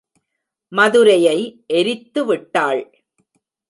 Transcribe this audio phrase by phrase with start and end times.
[0.71, 1.37] மதுரையை
[1.67, 2.83] எரித்து விட்டாள்.